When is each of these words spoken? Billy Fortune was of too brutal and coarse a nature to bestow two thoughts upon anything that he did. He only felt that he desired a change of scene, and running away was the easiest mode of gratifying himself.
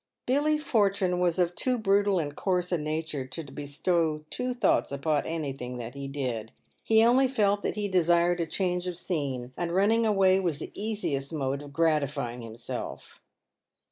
Billy 0.25 0.57
Fortune 0.57 1.19
was 1.19 1.37
of 1.37 1.53
too 1.53 1.77
brutal 1.77 2.17
and 2.17 2.35
coarse 2.35 2.71
a 2.71 2.77
nature 2.79 3.27
to 3.27 3.43
bestow 3.43 4.25
two 4.31 4.55
thoughts 4.55 4.91
upon 4.91 5.27
anything 5.27 5.77
that 5.77 5.93
he 5.93 6.07
did. 6.07 6.51
He 6.83 7.05
only 7.05 7.27
felt 7.27 7.61
that 7.61 7.75
he 7.75 7.87
desired 7.87 8.41
a 8.41 8.47
change 8.47 8.87
of 8.87 8.97
scene, 8.97 9.53
and 9.55 9.75
running 9.75 10.03
away 10.07 10.39
was 10.39 10.57
the 10.57 10.71
easiest 10.73 11.31
mode 11.31 11.61
of 11.61 11.71
gratifying 11.71 12.41
himself. 12.41 13.21